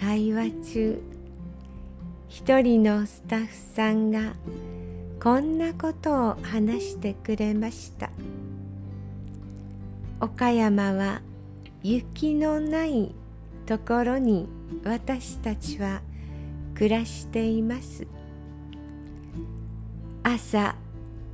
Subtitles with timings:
[0.00, 1.02] 会話中
[2.26, 4.32] 一人のスタッフさんが
[5.22, 8.08] こんなことを話してくれました。
[10.18, 11.20] 岡山は
[11.82, 13.14] 雪のない
[13.66, 14.48] ところに
[14.84, 16.00] 私たちは
[16.74, 18.06] 暮らしています。
[20.22, 20.76] 朝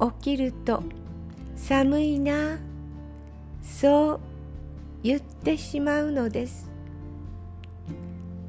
[0.00, 0.82] 起きると
[1.54, 2.58] 寒いな
[3.62, 4.20] そう
[5.04, 6.75] 言ってしまうのです。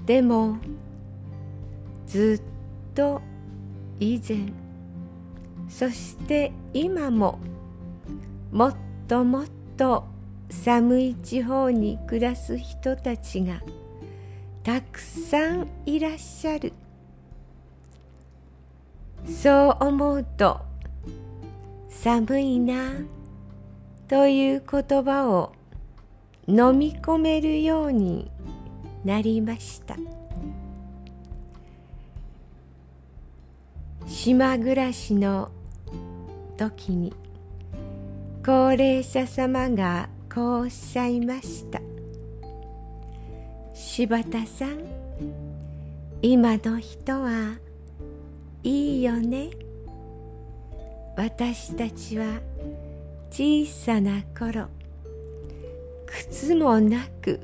[0.07, 0.57] でも
[2.07, 3.21] ずっと
[3.99, 4.53] 以前。
[5.67, 7.39] そして今も
[8.53, 10.05] もっともっと
[10.49, 13.61] 寒い地方に暮らす人たちが
[14.63, 16.71] たくさんいらっしゃる。
[19.25, 20.61] そう思うと
[21.89, 22.93] 寒いな
[24.07, 25.51] という言葉を
[26.47, 28.31] 飲み込めるように
[29.07, 29.95] なりました。
[34.05, 35.49] 島暮らしの
[36.57, 37.13] 時に
[38.45, 41.79] 高齢者様がこうおっしゃいました。
[43.73, 44.83] 柴田さん
[46.21, 47.57] 今の人は
[48.63, 49.51] いいよね。
[51.15, 52.41] 私たちは
[53.31, 54.67] 小さな頃
[56.05, 57.39] 靴もなく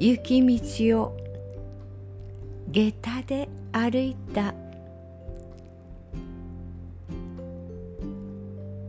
[0.00, 1.16] 雪道を
[2.70, 4.54] 下駄で歩いた。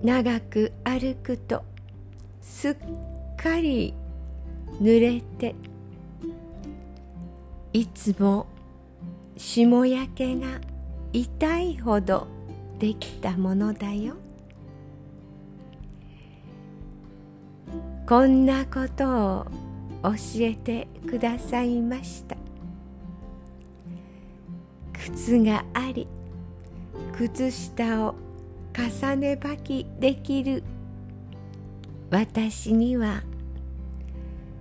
[0.03, 1.63] 長く歩くと
[2.41, 2.75] すっ
[3.38, 3.93] かり
[4.81, 5.55] 濡れて。
[7.73, 8.47] いつも
[9.35, 10.61] 霜焼けが
[11.11, 12.25] 痛いほど
[12.79, 14.13] できたものだよ。
[18.07, 19.64] こんなことを
[20.05, 22.38] 教えてくださいました。
[24.93, 26.07] 靴があり
[27.17, 28.16] 靴下を
[28.73, 30.63] 重ね履きできる。
[32.11, 33.23] 私には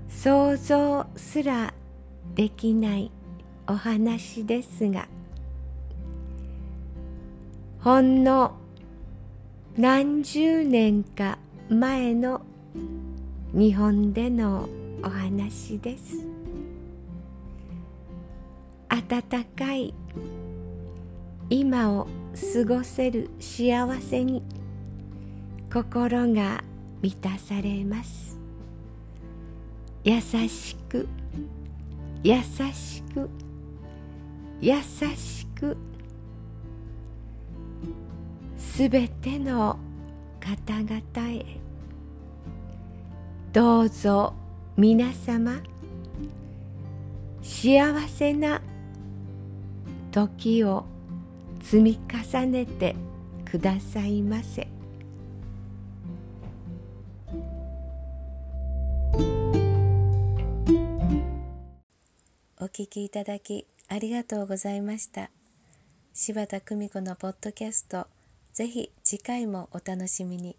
[0.08, 1.74] 想像すら
[2.34, 3.10] できない
[3.66, 5.08] お話ですが
[7.80, 8.56] ほんの
[9.76, 11.38] 何十年か
[11.68, 12.40] 前の
[13.52, 14.68] 日本での
[15.04, 16.26] お話です。
[18.88, 19.92] 温かい
[21.50, 22.08] 今を
[22.54, 24.42] 過ごせる幸せに
[25.70, 26.64] 心が
[27.02, 28.38] 満たされます。
[30.04, 31.06] 優しく
[32.22, 33.28] 優しく
[34.62, 35.76] 優しく
[38.56, 39.78] すべての
[40.40, 41.44] 方々へ
[43.52, 44.34] どうぞ
[44.76, 45.60] 皆様
[47.42, 48.60] 幸せな
[50.10, 50.84] 時を
[51.62, 52.00] 積み
[52.32, 52.96] 重ねて
[53.44, 54.66] くださいませ
[62.60, 65.30] お聞きいただきありがとうございました
[66.12, 68.08] 柴田久美子のポッドキャスト
[68.52, 70.56] ぜひ次回もお楽しみに。